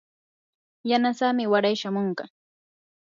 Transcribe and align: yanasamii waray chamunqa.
yanasamii 0.89 1.49
waray 1.51 1.75
chamunqa. 1.81 2.25